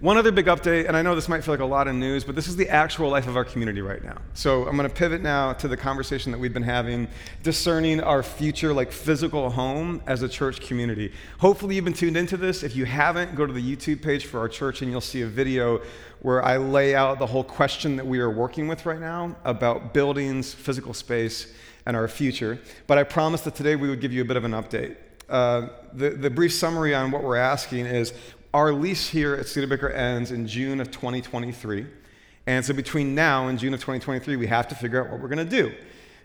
[0.00, 2.22] One other big update, and I know this might feel like a lot of news,
[2.22, 4.18] but this is the actual life of our community right now.
[4.32, 7.08] So I'm going to pivot now to the conversation that we've been having,
[7.42, 11.12] discerning our future, like physical home as a church community.
[11.38, 12.62] Hopefully, you've been tuned into this.
[12.62, 15.26] If you haven't, go to the YouTube page for our church, and you'll see a
[15.26, 15.82] video
[16.22, 19.94] where I lay out the whole question that we are working with right now about
[19.94, 21.52] buildings, physical space,
[21.86, 22.60] and our future.
[22.86, 24.94] But I promised that today we would give you a bit of an update.
[25.28, 28.14] Uh, the, the brief summary on what we're asking is
[28.54, 31.86] our lease here at Studebaker ends in June of 2023.
[32.46, 35.28] And so between now and June of 2023, we have to figure out what we're
[35.28, 35.72] going to do.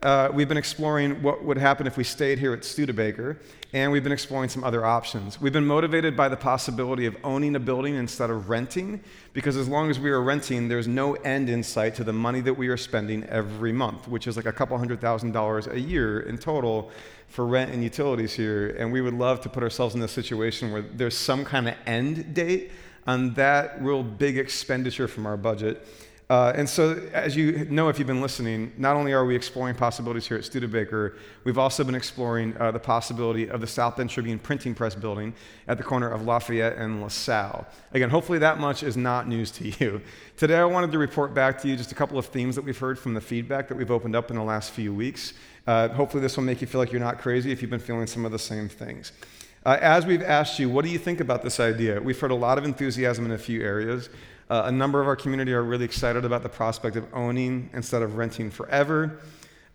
[0.00, 3.36] Uh, we've been exploring what would happen if we stayed here at Studebaker,
[3.72, 5.40] and we've been exploring some other options.
[5.40, 9.00] We've been motivated by the possibility of owning a building instead of renting,
[9.32, 12.40] because as long as we are renting, there's no end in sight to the money
[12.42, 15.80] that we are spending every month, which is like a couple hundred thousand dollars a
[15.80, 16.92] year in total
[17.26, 18.76] for rent and utilities here.
[18.78, 21.74] And we would love to put ourselves in a situation where there's some kind of
[21.86, 22.70] end date
[23.08, 25.84] on that real big expenditure from our budget.
[26.30, 29.74] Uh, and so, as you know, if you've been listening, not only are we exploring
[29.74, 34.10] possibilities here at Studebaker, we've also been exploring uh, the possibility of the South Bend
[34.10, 35.32] Tribune printing press building
[35.68, 37.66] at the corner of Lafayette and LaSalle.
[37.94, 40.02] Again, hopefully that much is not news to you.
[40.36, 42.78] Today, I wanted to report back to you just a couple of themes that we've
[42.78, 45.32] heard from the feedback that we've opened up in the last few weeks.
[45.66, 48.06] Uh, hopefully, this will make you feel like you're not crazy if you've been feeling
[48.06, 49.12] some of the same things.
[49.64, 52.00] Uh, as we've asked you, what do you think about this idea?
[52.00, 54.10] We've heard a lot of enthusiasm in a few areas.
[54.50, 58.00] Uh, a number of our community are really excited about the prospect of owning instead
[58.00, 59.20] of renting forever.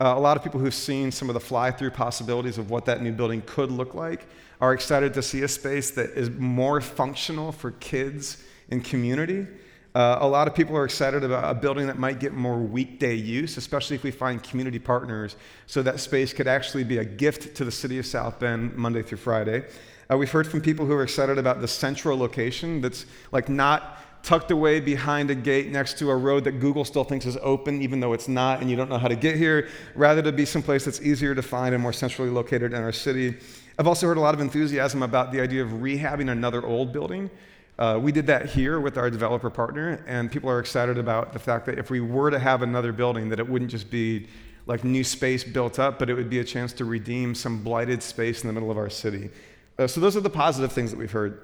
[0.00, 2.86] Uh, a lot of people who've seen some of the fly through possibilities of what
[2.86, 4.26] that new building could look like
[4.62, 9.46] are excited to see a space that is more functional for kids and community.
[9.94, 13.14] Uh, a lot of people are excited about a building that might get more weekday
[13.14, 15.36] use, especially if we find community partners,
[15.66, 19.02] so that space could actually be a gift to the city of South Bend Monday
[19.02, 19.64] through Friday.
[20.10, 23.98] Uh, we've heard from people who are excited about the central location that's like not
[24.22, 27.82] tucked away behind a gate next to a road that Google still thinks is open,
[27.82, 30.44] even though it's not, and you don't know how to get here, rather to be
[30.44, 33.36] someplace that's easier to find and more centrally located in our city.
[33.78, 37.30] I've also heard a lot of enthusiasm about the idea of rehabbing another old building.
[37.78, 41.38] Uh, we did that here with our developer partner, and people are excited about the
[41.38, 44.28] fact that if we were to have another building, that it wouldn't just be
[44.66, 48.02] like new space built up, but it would be a chance to redeem some blighted
[48.02, 49.30] space in the middle of our city.
[49.78, 51.40] Uh, so those are the positive things that we've heard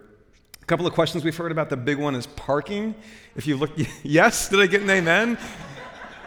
[0.69, 1.71] couple of questions we've heard about.
[1.71, 2.95] The big one is parking.
[3.37, 3.71] If you look,
[4.03, 5.39] yes, did I get an amen?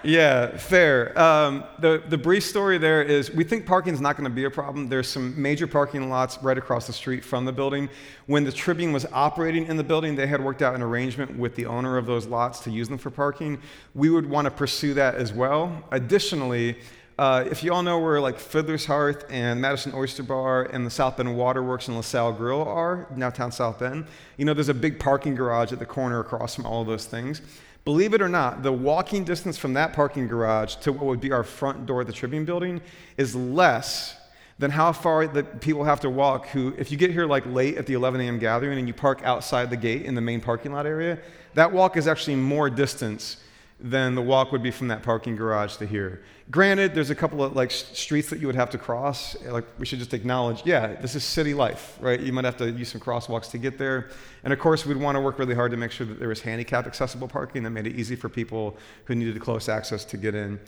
[0.03, 1.17] yeah, fair.
[1.17, 4.45] Um, the, the brief story there is we think parking is not going to be
[4.45, 4.89] a problem.
[4.89, 7.87] There's some major parking lots right across the street from the building.
[8.25, 11.55] When the Tribune was operating in the building, they had worked out an arrangement with
[11.55, 13.59] the owner of those lots to use them for parking.
[13.93, 15.83] We would want to pursue that as well.
[15.91, 16.79] Additionally,
[17.21, 20.89] uh, if you all know where like Fiddler's Hearth and Madison Oyster Bar and the
[20.89, 24.99] South Bend Waterworks and LaSalle Grill are, downtown South Bend, you know there's a big
[24.99, 27.43] parking garage at the corner across from all of those things.
[27.85, 31.31] Believe it or not, the walking distance from that parking garage to what would be
[31.31, 32.81] our front door at the Tribune building
[33.17, 34.15] is less
[34.57, 37.77] than how far the people have to walk who, if you get here like late
[37.77, 38.39] at the 11 a.m.
[38.39, 41.19] gathering and you park outside the gate in the main parking lot area,
[41.53, 43.37] that walk is actually more distance
[43.81, 46.23] than the walk would be from that parking garage to here.
[46.51, 49.35] Granted, there's a couple of like streets that you would have to cross.
[49.43, 52.19] Like we should just acknowledge, yeah, this is city life, right?
[52.19, 54.09] You might have to use some crosswalks to get there.
[54.43, 56.41] And of course, we'd want to work really hard to make sure that there was
[56.41, 60.35] handicap accessible parking that made it easy for people who needed close access to get
[60.35, 60.59] in.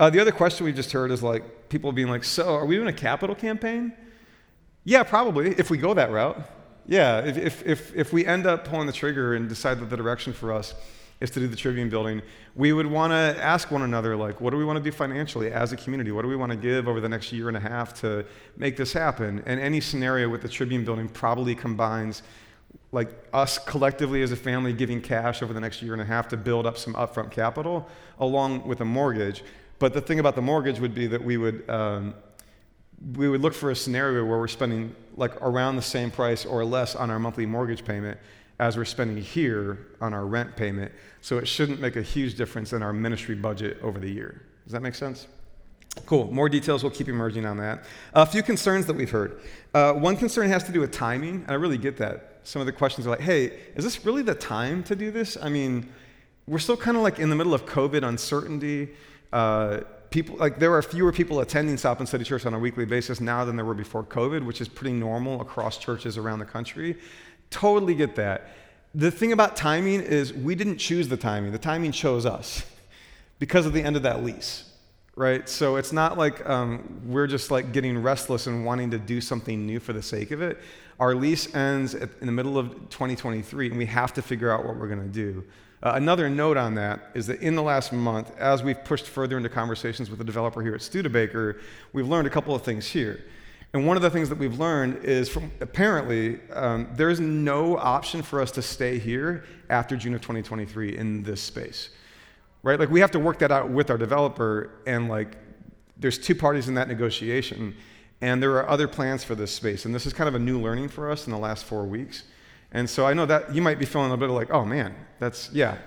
[0.00, 2.76] Uh, the other question we just heard is like people being like, so are we
[2.76, 3.92] doing a capital campaign?
[4.84, 6.40] Yeah, probably, if we go that route.
[6.86, 9.96] Yeah, if, if, if, if we end up pulling the trigger and decide that the
[9.96, 10.74] direction for us
[11.22, 12.20] is to do the Tribune building,
[12.56, 15.52] we would want to ask one another, like, what do we want to do financially
[15.52, 16.10] as a community?
[16.10, 18.24] What do we want to give over the next year and a half to
[18.56, 19.42] make this happen?
[19.46, 22.22] And any scenario with the Tribune building probably combines
[22.90, 26.28] like us collectively as a family giving cash over the next year and a half
[26.28, 29.44] to build up some upfront capital along with a mortgage.
[29.78, 32.14] But the thing about the mortgage would be that we would um,
[33.16, 36.64] we would look for a scenario where we're spending like around the same price or
[36.64, 38.18] less on our monthly mortgage payment
[38.62, 40.92] as we're spending here on our rent payment.
[41.20, 44.40] So it shouldn't make a huge difference in our ministry budget over the year.
[44.62, 45.26] Does that make sense?
[46.06, 46.32] Cool.
[46.32, 47.82] More details will keep emerging on that.
[48.14, 49.40] A few concerns that we've heard.
[49.74, 52.38] Uh, one concern has to do with timing, and I really get that.
[52.44, 55.36] Some of the questions are like, hey, is this really the time to do this?
[55.42, 55.92] I mean,
[56.46, 58.90] we're still kind of like in the middle of COVID uncertainty.
[59.32, 62.84] Uh, people like there are fewer people attending South Bend City Church on a weekly
[62.84, 66.44] basis now than there were before COVID, which is pretty normal across churches around the
[66.44, 66.96] country.
[67.50, 68.48] Totally get that.
[68.94, 72.64] The thing about timing is we didn't choose the timing, the timing chose us
[73.38, 74.70] because of the end of that lease.
[75.16, 75.48] right?
[75.48, 79.66] So it's not like um, we're just like getting restless and wanting to do something
[79.66, 80.58] new for the sake of it.
[81.00, 84.64] Our lease ends at, in the middle of 2023, and we have to figure out
[84.64, 85.44] what we're going to do.
[85.82, 89.36] Uh, another note on that is that in the last month, as we've pushed further
[89.36, 91.60] into conversations with the developer here at Studebaker,
[91.92, 93.24] we've learned a couple of things here.
[93.74, 97.78] And one of the things that we've learned is from apparently um, there is no
[97.78, 101.88] option for us to stay here after June of 2023 in this space,
[102.62, 102.78] right?
[102.78, 105.38] Like we have to work that out with our developer, and like
[105.96, 107.74] there's two parties in that negotiation,
[108.20, 109.86] and there are other plans for this space.
[109.86, 112.24] And this is kind of a new learning for us in the last four weeks.
[112.72, 115.50] And so I know that you might be feeling a bit like, oh man, that's
[115.50, 115.78] yeah,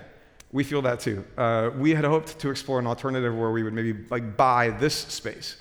[0.50, 1.24] we feel that too.
[1.38, 4.94] Uh, we had hoped to explore an alternative where we would maybe like buy this
[4.94, 5.58] space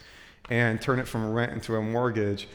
[0.49, 2.47] and turn it from rent into a mortgage.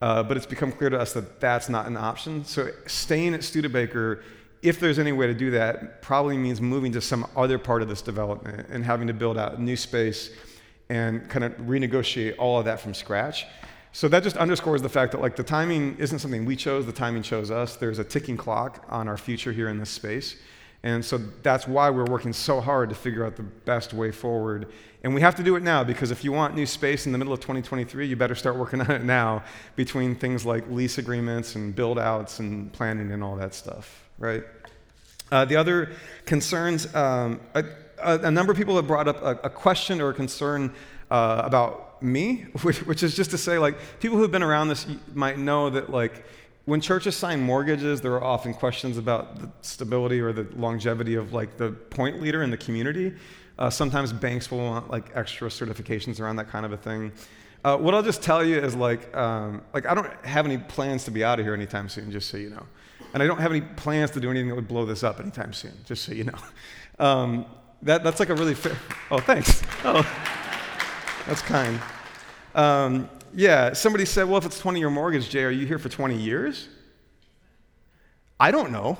[0.00, 2.44] Uh, but it's become clear to us that that's not an option.
[2.44, 4.22] So staying at Studebaker,
[4.62, 7.88] if there's any way to do that, probably means moving to some other part of
[7.88, 10.30] this development and having to build out new space
[10.88, 13.46] and kind of renegotiate all of that from scratch.
[13.92, 16.92] So that just underscores the fact that like the timing isn't something we chose, the
[16.92, 17.76] timing chose us.
[17.76, 20.36] There's a ticking clock on our future here in this space.
[20.84, 24.68] And so that's why we're working so hard to figure out the best way forward.
[25.02, 27.16] And we have to do it now because if you want new space in the
[27.16, 29.42] middle of 2023, you better start working on it now
[29.76, 34.44] between things like lease agreements and build outs and planning and all that stuff, right?
[35.32, 35.90] Uh, the other
[36.26, 37.64] concerns, um, a,
[38.02, 40.70] a, number of people have brought up a, a question or a concern
[41.10, 44.86] uh, about me, which, which is just to say, like, people who've been around this
[45.14, 46.26] might know that, like,
[46.64, 51.32] when churches sign mortgages, there are often questions about the stability or the longevity of
[51.32, 53.14] like the point leader in the community.
[53.58, 57.12] Uh, sometimes banks will want like extra certifications around that kind of a thing.
[57.64, 61.04] Uh, what I'll just tell you is like, um, like I don't have any plans
[61.04, 62.66] to be out of here anytime soon, just so you know.
[63.14, 65.52] And I don't have any plans to do anything that would blow this up anytime
[65.52, 66.38] soon, just so you know.
[66.96, 67.46] Um,
[67.82, 68.76] that, that's like a really fair.
[69.10, 69.62] Oh, thanks.
[69.84, 70.08] Oh,
[71.26, 71.80] that's kind.
[72.54, 75.88] Um, yeah, somebody said, well, if it's 20 year mortgage, Jay, are you here for
[75.88, 76.68] 20 years?
[78.38, 78.98] I don't know.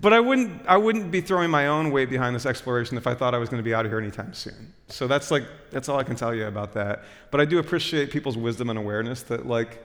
[0.00, 3.14] But I wouldn't, I wouldn't be throwing my own weight behind this exploration if I
[3.14, 4.72] thought I was going to be out of here anytime soon.
[4.88, 7.04] So that's like, that's all I can tell you about that.
[7.30, 9.84] But I do appreciate people's wisdom and awareness that, like,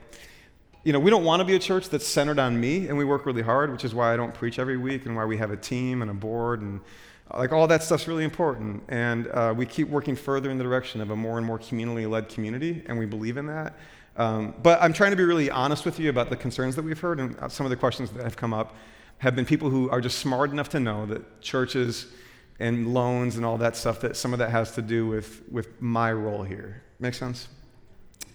[0.86, 3.04] you know, we don't want to be a church that's centered on me, and we
[3.04, 5.50] work really hard, which is why I don't preach every week and why we have
[5.50, 6.80] a team and a board and
[7.34, 8.84] like all that stuff's really important.
[8.86, 12.08] And uh, we keep working further in the direction of a more and more communally
[12.08, 13.76] led community, and we believe in that.
[14.16, 17.00] Um, but I'm trying to be really honest with you about the concerns that we've
[17.00, 18.76] heard, and uh, some of the questions that have come up
[19.18, 22.06] have been people who are just smart enough to know that churches
[22.60, 25.82] and loans and all that stuff, that some of that has to do with, with
[25.82, 26.80] my role here.
[27.00, 27.48] Make sense?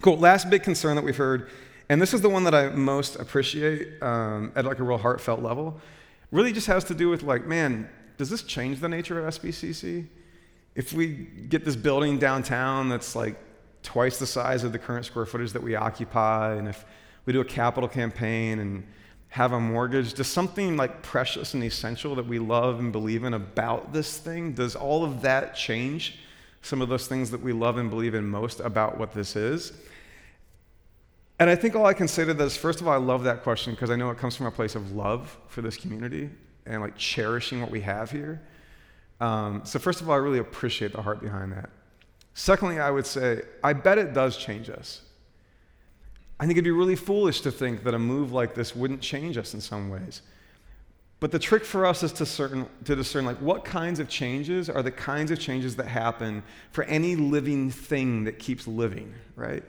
[0.02, 0.18] Cool.
[0.18, 1.50] Last big concern that we've heard,
[1.92, 5.42] and this is the one that I most appreciate um, at like a real heartfelt
[5.42, 5.78] level,
[6.32, 10.08] really just has to do with like, man, does this change the nature of SBCC?
[10.74, 13.36] If we get this building downtown that's like
[13.84, 16.86] twice the size of the current square footage that we occupy, and if
[17.26, 18.88] we do a capital campaign and
[19.28, 23.34] have a mortgage, does something like precious and essential that we love and believe in
[23.34, 26.20] about this thing, does all of that change
[26.62, 29.74] some of those things that we love and believe in most about what this is?
[31.42, 33.42] And I think all I can say to this, first of all, I love that
[33.42, 36.30] question because I know it comes from a place of love for this community
[36.68, 38.40] and like cherishing what we have here.
[39.20, 41.72] Um, so, first of all, I really appreciate the heart behind that.
[42.36, 45.02] Secondly, I would say, I bet it does change us.
[46.40, 49.36] I think it'd be really foolish to think that a move like this wouldn't change
[49.36, 50.22] us in some ways.
[51.20, 54.70] But the trick for us is to, certain, to discern like what kinds of changes
[54.70, 59.64] are the kinds of changes that happen for any living thing that keeps living, right?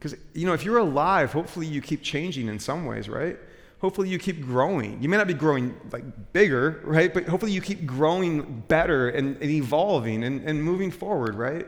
[0.00, 3.38] Because you know, if you're alive, hopefully you keep changing in some ways, right?
[3.80, 5.02] hopefully you keep growing.
[5.02, 7.12] You may not be growing like bigger, right?
[7.12, 11.66] But hopefully you keep growing better and, and evolving and, and moving forward, right?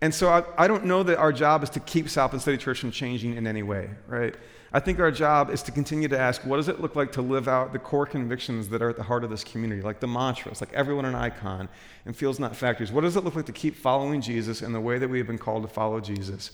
[0.00, 2.58] And so I, I don't know that our job is to keep South Bend City
[2.58, 4.34] Church from changing in any way, right?
[4.72, 7.22] I think our job is to continue to ask, what does it look like to
[7.22, 10.08] live out the core convictions that are at the heart of this community, like the
[10.08, 11.68] mantras, like everyone an icon,
[12.04, 12.90] and fields not factories?
[12.90, 15.28] What does it look like to keep following Jesus in the way that we have
[15.28, 16.50] been called to follow Jesus?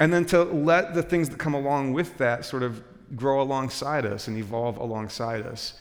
[0.00, 2.82] And then to let the things that come along with that sort of
[3.14, 5.74] grow alongside us and evolve alongside us.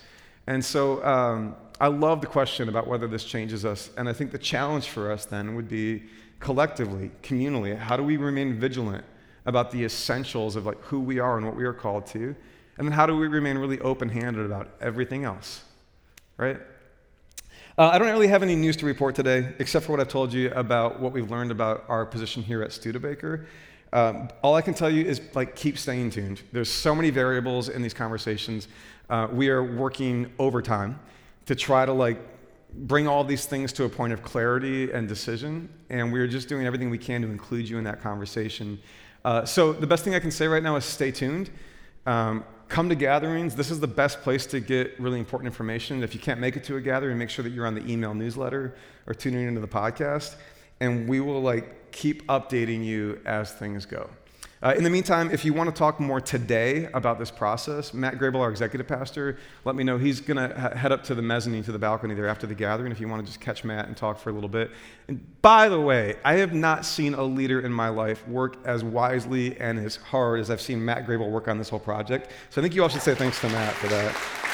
[0.46, 3.92] And so um, I love the question about whether this changes us.
[3.98, 6.04] And I think the challenge for us then would be
[6.40, 9.06] collectively, communally, how do we remain vigilant
[9.46, 12.36] about the essentials of like who we are and what we are called to?
[12.78, 15.64] And then how do we remain really open-handed about everything else?
[16.38, 16.60] Right?
[17.78, 20.34] Uh, I don't really have any news to report today, except for what I've told
[20.34, 23.48] you about what we've learned about our position here at Studebaker.
[23.92, 26.42] Um, all I can tell you is like keep staying tuned.
[26.52, 28.68] There's so many variables in these conversations.
[29.10, 31.00] Uh, we are working overtime
[31.48, 32.20] to try to like
[32.74, 35.70] bring all these things to a point of clarity and decision.
[35.90, 38.80] And we're just doing everything we can to include you in that conversation.
[39.26, 41.50] Uh, so the best thing I can say right now is stay tuned.
[42.06, 43.56] Um, come to gatherings.
[43.56, 46.04] This is the best place to get really important information.
[46.04, 48.14] If you can't make it to a gathering, make sure that you're on the email
[48.14, 48.76] newsletter
[49.08, 50.36] or tuning into the podcast.
[50.80, 54.10] And we will like keep updating you as things go.
[54.62, 58.16] Uh, in the meantime, if you want to talk more today about this process, Matt
[58.16, 59.98] Grable, our executive pastor, let me know.
[59.98, 62.56] He's going to ha- head up to the mezzanine, to the balcony there after the
[62.56, 64.72] gathering, if you want to just catch Matt and talk for a little bit.
[65.08, 68.84] And by the way, I have not seen a leader in my life work as
[68.84, 72.30] wisely and as hard as I've seen Matt Grable work on this whole project.
[72.50, 74.49] So I think you all should say thanks to Matt for that.